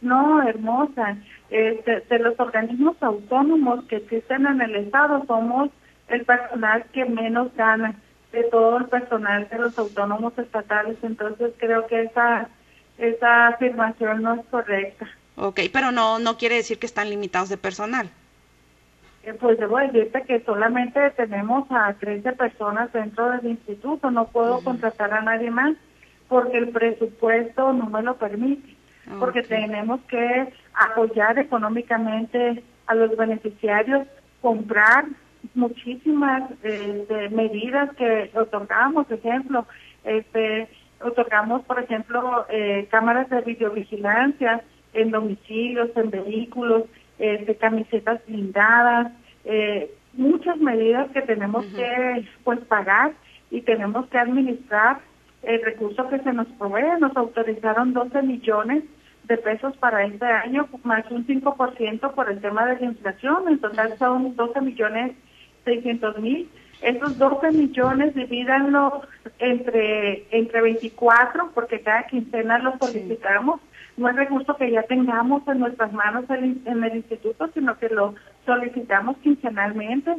[0.00, 1.16] No, hermosa.
[1.50, 5.70] Este, de los organismos autónomos que existen en el Estado, somos
[6.08, 7.94] el personal que menos gana
[8.32, 10.96] de todo el personal de los autónomos estatales.
[11.02, 12.48] Entonces creo que esa,
[12.98, 15.06] esa afirmación no es correcta.
[15.36, 18.08] Ok, pero no, no quiere decir que están limitados de personal.
[19.24, 24.64] Eh, pues debo decirte que solamente tenemos a 13 personas dentro del instituto, no puedo
[24.64, 25.76] contratar a nadie más
[26.28, 28.81] porque el presupuesto no me lo permite
[29.18, 34.06] porque tenemos que apoyar económicamente a los beneficiarios,
[34.40, 35.06] comprar
[35.54, 39.66] muchísimas eh, medidas que otorgamos, por ejemplo,
[40.04, 40.68] este,
[41.00, 44.62] otorgamos, por ejemplo, eh, cámaras de videovigilancia
[44.92, 46.84] en domicilios, en vehículos,
[47.18, 49.12] este, camisetas blindadas,
[49.44, 53.12] eh, muchas medidas que tenemos que pues pagar
[53.50, 55.00] y tenemos que administrar
[55.42, 57.00] el recurso que se nos provee.
[57.00, 58.84] Nos autorizaron 12 millones
[59.24, 63.48] de pesos para este año, más un 5% por el tema de la inflación.
[63.48, 65.12] En total son 12 millones
[65.64, 66.50] 600 mil.
[66.80, 69.02] Esos 12 millones divídanlo
[69.38, 73.60] entre, entre 24, porque cada quincena lo solicitamos.
[73.96, 78.14] no es recurso que ya tengamos en nuestras manos en el instituto, sino que lo
[78.44, 80.16] solicitamos quincenalmente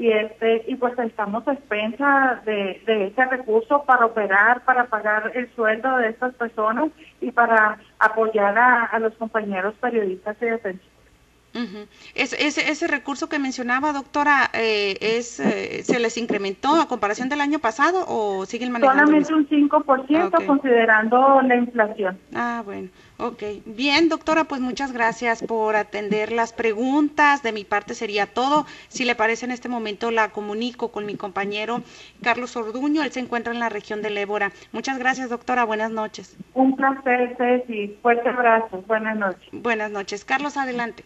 [0.00, 5.54] y este y pues estamos a expensa de, ese recurso para operar, para pagar el
[5.54, 6.88] sueldo de estas personas
[7.20, 10.99] y para apoyar a, los compañeros periodistas y defensores.
[12.14, 17.58] Ese, recurso que mencionaba, doctora, eh, es eh, ¿se les incrementó a comparación del año
[17.58, 19.06] pasado o siguen manejando?
[19.06, 22.18] Solamente un 5% considerando la inflación.
[22.34, 22.88] Ah, bueno.
[23.22, 27.42] Ok, bien, doctora, pues muchas gracias por atender las preguntas.
[27.42, 28.64] De mi parte sería todo.
[28.88, 31.82] Si le parece en este momento la comunico con mi compañero
[32.22, 33.02] Carlos Orduño.
[33.02, 34.52] Él se encuentra en la región del Ébora.
[34.72, 35.64] Muchas gracias, doctora.
[35.64, 36.34] Buenas noches.
[36.54, 37.98] Un placer, Ceci.
[38.00, 38.82] Fuerte abrazo.
[38.86, 39.48] Buenas noches.
[39.52, 40.24] Buenas noches.
[40.24, 41.04] Carlos, adelante.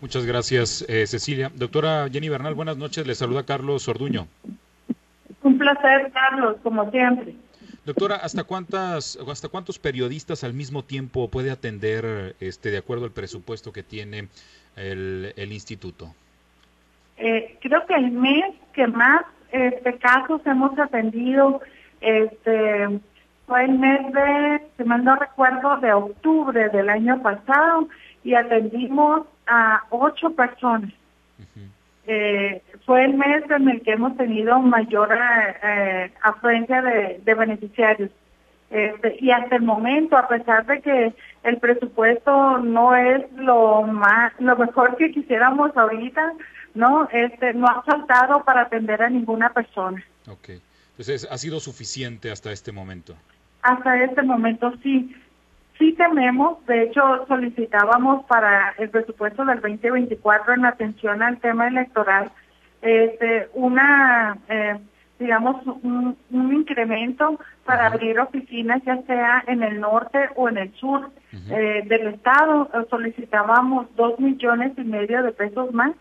[0.00, 1.50] Muchas gracias, eh, Cecilia.
[1.54, 3.06] Doctora Jenny Bernal, buenas noches.
[3.06, 4.26] Le saluda Carlos Orduño.
[5.42, 7.34] Un placer, Carlos, como siempre.
[7.84, 13.12] Doctora, ¿hasta cuántas, hasta cuántos periodistas al mismo tiempo puede atender, este, de acuerdo al
[13.12, 14.28] presupuesto que tiene
[14.76, 16.14] el, instituto?
[17.16, 21.60] Eh, creo que el mes que más este, casos hemos atendido,
[22.00, 23.00] este,
[23.46, 27.88] fue el mes de, si mal no recuerdo, de octubre del año pasado
[28.22, 30.92] y atendimos a ocho personas.
[32.10, 38.10] Eh, fue el mes en el que hemos tenido mayor eh, eh, afluencia de, beneficiarios.
[38.70, 44.32] Este, y hasta el momento, a pesar de que el presupuesto no es lo más,
[44.38, 46.32] lo mejor que quisiéramos ahorita,
[46.74, 50.02] no, este, no ha faltado para atender a ninguna persona.
[50.28, 50.50] Ok,
[50.90, 53.14] entonces ha sido suficiente hasta este momento.
[53.62, 55.14] Hasta este momento sí.
[55.78, 62.32] Sí tememos, de hecho solicitábamos para el presupuesto del 2024 en atención al tema electoral
[62.82, 64.76] este, una, eh,
[65.18, 71.10] digamos, un, incremento para abrir oficinas ya sea en el norte o en el sur
[71.50, 72.68] eh, del estado.
[72.90, 75.92] Solicitábamos dos millones y medio de pesos más,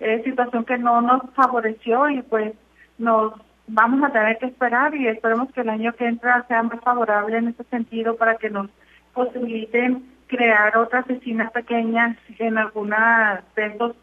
[0.00, 2.52] eh, situación que no nos favoreció y pues
[2.98, 3.34] nos
[3.66, 7.38] vamos a tener que esperar y esperemos que el año que entra sea más favorable
[7.38, 8.68] en ese sentido para que nos
[9.14, 13.96] posibiliten crear otras oficinas pequeñas en alguna de esos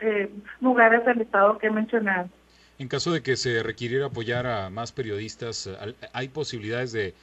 [0.00, 2.28] eh, lugares del Estado que he mencionado.
[2.78, 5.68] En caso de que se requiriera apoyar a más periodistas,
[6.12, 7.14] ¿hay posibilidades de,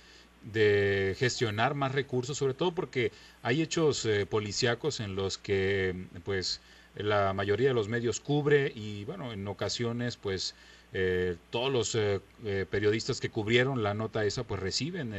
[0.54, 6.62] de gestionar más recursos, sobre todo porque hay hechos eh, policíacos en los que pues
[6.96, 10.56] la mayoría de los medios cubre y bueno, en ocasiones pues
[10.98, 12.22] eh, todos los eh,
[12.70, 15.14] periodistas que cubrieron la nota esa pues reciben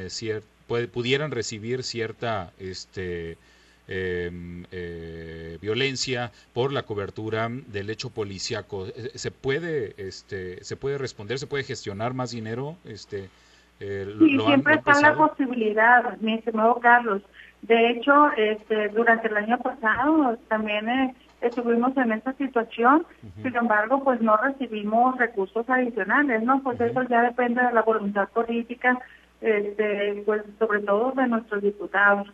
[0.92, 3.36] pudieran recibir cierta este
[3.88, 8.86] Em, eh, violencia por la cobertura del hecho policíaco.
[8.88, 12.76] Eh, ¿Se puede, este, se puede responder, se puede gestionar más dinero?
[12.84, 13.28] Este,
[13.78, 17.22] eh, sí, siempre está la posibilidad, mi estimado Carlos.
[17.62, 23.06] De hecho, este, durante el año pasado también eh, estuvimos en esta situación,
[23.42, 26.62] sin embargo, pues no recibimos recursos adicionales, ¿no?
[26.62, 28.98] Pues eso ya depende de la voluntad política
[29.40, 32.28] este, pues sobre todo de nuestros diputados,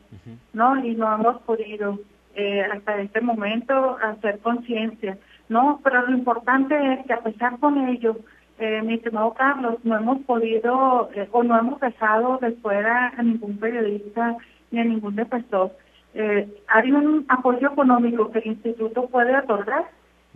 [0.53, 0.85] ¿no?
[0.85, 1.99] Y no hemos podido
[2.35, 5.81] eh, hasta este momento hacer conciencia, ¿no?
[5.83, 8.17] Pero lo importante es que a pesar con ello,
[8.59, 13.23] eh, mi estimado Carlos, no hemos podido eh, o no hemos dejado de fuera a
[13.23, 14.37] ningún periodista
[14.71, 15.73] ni a ningún defensor.
[16.15, 19.87] Eh, hay un apoyo económico que el instituto puede otorgar,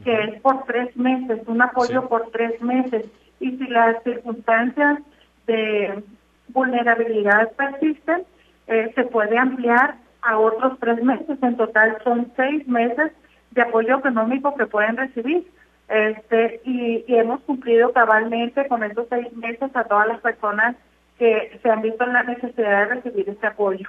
[0.04, 3.06] que es por tres meses, un apoyo por tres meses.
[3.40, 5.00] Y si las circunstancias
[5.46, 6.02] de
[6.48, 8.24] vulnerabilidades persisten,
[8.66, 11.38] eh, se puede ampliar a otros tres meses.
[11.42, 13.12] En total son seis meses
[13.52, 15.46] de apoyo económico que pueden recibir.
[15.88, 20.74] Este, y, hemos cumplido cabalmente con esos seis meses a todas las personas
[21.16, 23.88] que se han visto en la necesidad de recibir este apoyo.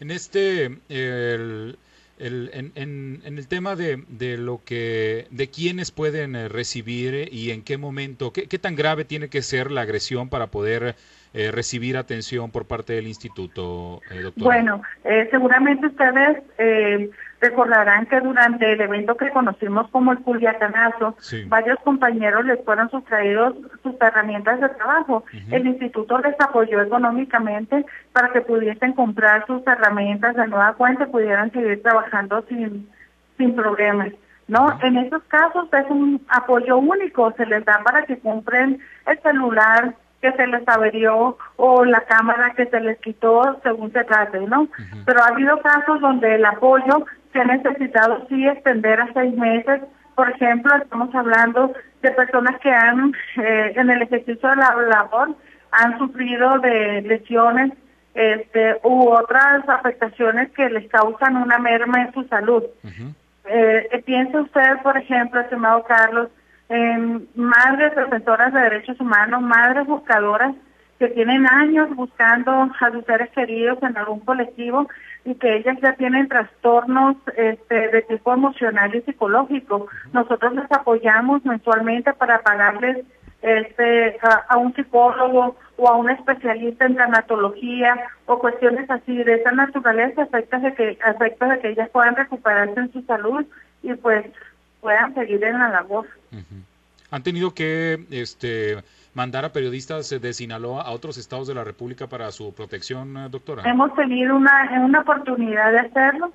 [0.00, 1.78] En este, el,
[2.18, 7.50] el, en, en, el tema de, de, lo que, de quiénes pueden eh, recibir y
[7.50, 10.96] en qué momento, qué, qué tan grave tiene que ser la agresión para poder
[11.32, 14.44] eh, recibir atención por parte del instituto, eh, doctora?
[14.44, 21.16] Bueno, eh, seguramente ustedes eh, recordarán que durante el evento que conocimos como el Culiacanazo,
[21.46, 25.24] varios compañeros les fueron sustraídos sus herramientas de trabajo.
[25.50, 31.10] El instituto les apoyó económicamente para que pudiesen comprar sus herramientas de nueva cuenta y
[31.12, 32.88] pudieran seguir trabajando sin,
[33.38, 34.12] sin problemas.
[34.48, 34.76] ¿no?
[34.82, 39.94] En esos casos es un apoyo único, se les da para que compren el celular,
[40.20, 44.68] que se les averió o la cámara que se les quitó según se trate, ¿no?
[45.06, 49.80] Pero ha habido casos donde el apoyo se ha necesitado sí extender a seis meses.
[50.14, 55.34] Por ejemplo, estamos hablando de personas que han, eh, en el ejercicio de la labor,
[55.72, 57.72] han sufrido de lesiones
[58.14, 62.64] este, u otras afectaciones que les causan una merma en su salud.
[63.44, 66.28] eh, piensa usted, por ejemplo, estimado Carlos,
[66.70, 70.54] en madres defensoras de derechos humanos, madres buscadoras
[71.00, 74.86] que tienen años buscando a sus seres queridos en algún colectivo
[75.24, 79.88] y que ellas ya tienen trastornos este, de tipo emocional y psicológico.
[80.12, 83.04] Nosotros les apoyamos mensualmente para pagarles
[83.42, 84.18] este,
[84.48, 90.22] a, un psicólogo o a un especialista en tanatología o cuestiones así de esa naturaleza,
[90.22, 93.44] efectos de que, efectos de que ellas puedan recuperarse en su salud
[93.82, 94.26] y pues
[94.80, 96.06] puedan seguir en la labor.
[97.10, 98.82] ¿Han tenido que este,
[99.14, 103.28] mandar a periodistas de Sinaloa a otros estados de la República para su protección, eh,
[103.28, 103.68] doctora?
[103.68, 106.32] Hemos tenido una, una oportunidad de hacerlo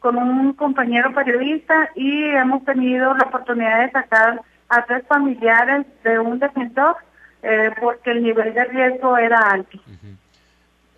[0.00, 6.18] con un compañero periodista y hemos tenido la oportunidad de sacar a tres familiares de
[6.18, 6.96] un defensor
[7.42, 9.78] eh, porque el nivel de riesgo era alto.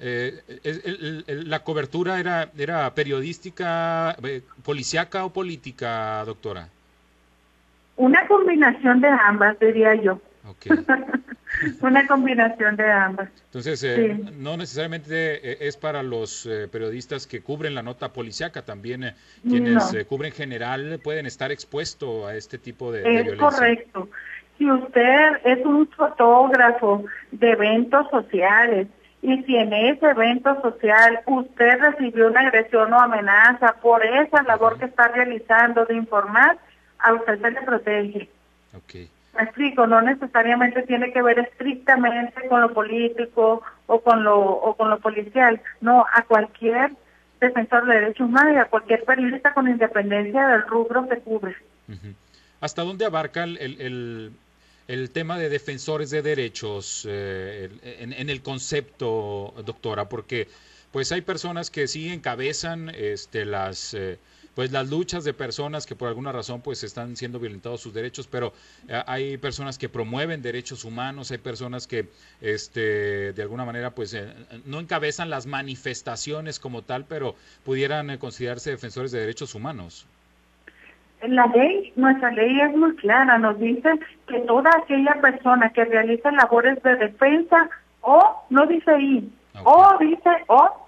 [0.01, 4.16] Eh, ¿La cobertura era, era periodística,
[4.62, 6.68] policíaca o política, doctora?
[7.97, 10.20] Una combinación de ambas, diría yo.
[11.80, 13.28] Una combinación de ambas.
[13.47, 18.62] Entonces, eh, no necesariamente eh, es para los eh, periodistas que cubren la nota policiaca,
[18.62, 23.49] también quienes cubren general pueden estar expuestos a este tipo de, es violencia.
[23.49, 24.09] correcto.
[24.59, 28.88] Si usted es un fotógrafo de eventos sociales
[29.22, 34.78] y si en ese evento social usted recibió una agresión o amenaza por esa labor
[34.78, 36.59] que está realizando de informar,
[37.05, 38.28] a usted se le protege.
[38.76, 39.09] Okay.
[39.36, 44.76] Me explico, no necesariamente tiene que ver estrictamente con lo político o con lo, o
[44.76, 46.92] con lo policial, no, a cualquier
[47.40, 51.57] defensor de derechos humanos y a cualquier periodista con independencia del rubro que cubre.
[52.61, 54.32] ¿Hasta dónde abarca el,
[54.86, 60.09] el, tema de defensores de derechos eh, en, en, el concepto, doctora?
[60.09, 60.48] Porque
[60.92, 63.94] pues hay personas que sí encabezan este, las...
[63.94, 64.18] Eh,
[64.55, 68.26] pues las luchas de personas que por alguna razón pues están siendo violentados sus derechos,
[68.26, 68.52] pero
[68.88, 72.07] eh, hay personas que promueven derechos humanos, hay personas que
[72.40, 74.32] este de alguna manera pues eh,
[74.64, 77.34] no encabezan las manifestaciones como tal, pero
[77.64, 80.07] pudieran eh, considerarse defensores de derechos humanos.
[81.26, 83.88] La ley, nuestra ley es muy clara, nos dice
[84.28, 87.70] que toda aquella persona que realiza labores de defensa
[88.02, 89.32] o no dice ahí,
[89.64, 90.86] o dice o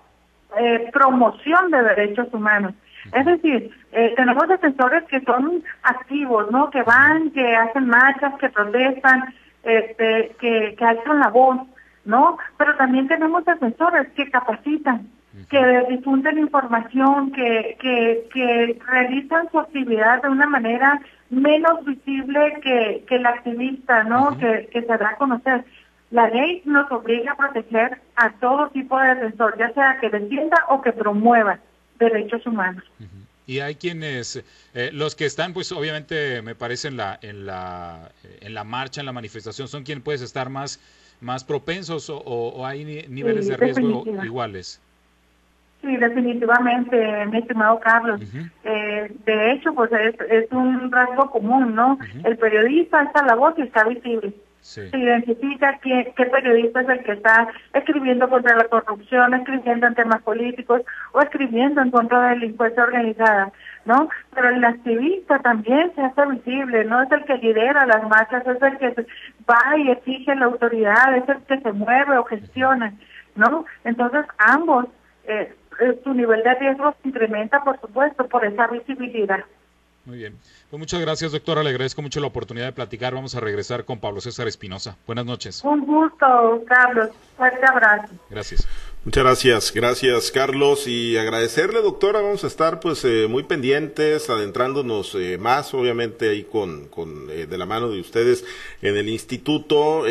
[0.92, 2.74] promoción de derechos humanos.
[3.12, 6.70] Es decir, eh, tenemos defensores que son activos, ¿no?
[6.70, 11.58] Que van, que hacen marchas, que protestan, este, que, que alzan la voz,
[12.04, 12.38] ¿no?
[12.56, 15.08] Pero también tenemos defensores que capacitan,
[15.50, 21.00] que difunden información, que, que, que realizan su actividad de una manera
[21.30, 24.38] menos visible que, que el activista, ¿no?
[24.38, 25.64] que, que se da a conocer.
[26.10, 30.56] La ley nos obliga a proteger a todo tipo de defensor, ya sea que defienda
[30.68, 31.58] o que promueva
[31.98, 32.84] derechos humanos.
[33.46, 34.42] Y hay quienes,
[34.74, 39.00] eh, los que están, pues obviamente me parece en la, en la, en la marcha,
[39.00, 40.80] en la manifestación, son quienes puedes estar más,
[41.20, 44.80] más propensos o, hay niveles de riesgo iguales.
[45.82, 48.20] Sí, definitivamente, mi estimado Carlos.
[48.64, 51.98] eh, de hecho, pues es, es un rasgo común, ¿no?
[52.24, 54.32] El periodista está la voz y está visible.
[54.66, 59.94] Se identifica qué, qué periodista es el que está escribiendo contra la corrupción, escribiendo en
[59.94, 63.52] temas políticos o escribiendo en contra de la delincuencia organizada,
[63.84, 64.08] ¿no?
[64.34, 68.60] Pero el activista también se hace visible, no es el que lidera las marchas, es
[68.60, 69.06] el que
[69.48, 72.92] va y exige la autoridad, es el que se mueve o gestiona,
[73.36, 73.64] ¿no?
[73.84, 74.86] Entonces ambos,
[75.28, 79.44] eh, eh, su nivel de riesgo se incrementa, por supuesto, por esa visibilidad.
[80.06, 80.38] Muy bien.
[80.70, 81.64] Pues muchas gracias, doctora.
[81.64, 83.12] Le agradezco mucho la oportunidad de platicar.
[83.12, 84.96] Vamos a regresar con Pablo César Espinosa.
[85.04, 85.62] Buenas noches.
[85.64, 87.10] Un gusto, Carlos.
[87.36, 88.14] Fuerte abrazo.
[88.30, 88.68] Gracias.
[89.06, 95.14] Muchas gracias, gracias Carlos y agradecerle doctora, vamos a estar pues eh, muy pendientes, adentrándonos
[95.14, 98.44] eh, más obviamente ahí con, con eh, de la mano de ustedes
[98.82, 100.02] en el instituto,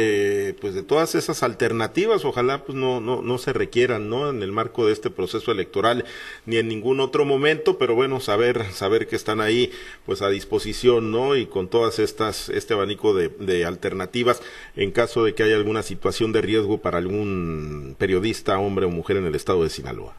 [0.62, 4.30] pues de todas esas alternativas, ojalá pues no, no, no se requieran, ¿no?
[4.30, 6.06] En el marco de este proceso electoral
[6.46, 9.72] ni en ningún otro momento, pero bueno, saber, saber que están ahí
[10.06, 11.36] pues a disposición, ¿no?
[11.36, 14.42] Y con todas estas, este abanico de, de alternativas
[14.78, 19.26] en caso de que haya alguna situación de riesgo para algún periodista, hombre mujer en
[19.26, 20.14] el estado de Sinaloa.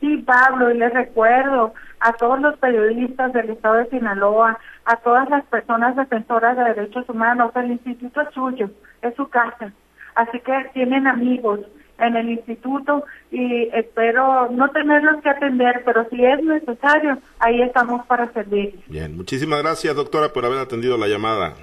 [0.00, 5.28] Sí, Pablo, y les recuerdo a todos los periodistas del estado de Sinaloa, a todas
[5.30, 8.70] las personas defensoras de derechos humanos, el instituto es suyo,
[9.00, 9.72] es su casa.
[10.14, 11.60] Así que tienen amigos
[11.98, 18.04] en el instituto y espero no tenerlos que atender, pero si es necesario, ahí estamos
[18.06, 18.78] para servir.
[18.88, 21.54] Bien, muchísimas gracias, doctora, por haber atendido la llamada.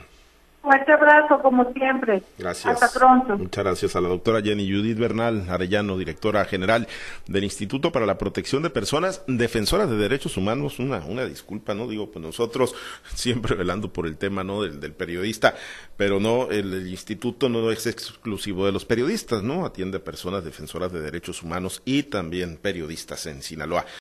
[0.62, 2.22] Fuerte abrazo, como siempre.
[2.38, 2.82] Gracias.
[2.84, 3.36] Hasta pronto.
[3.36, 6.88] Muchas gracias a la doctora Jenny Judith Bernal Arellano, directora general
[7.26, 10.78] del Instituto para la Protección de Personas, defensora de derechos humanos.
[10.78, 11.88] Una, una disculpa, ¿no?
[11.88, 12.76] Digo, pues nosotros
[13.16, 14.62] siempre velando por el tema, ¿no?
[14.62, 15.56] Del, del periodista,
[15.98, 19.66] pero no, el, el, instituto no es exclusivo de los periodistas, ¿no?
[19.66, 23.86] Atiende a personas defensoras de derechos humanos y también periodistas en Sinaloa.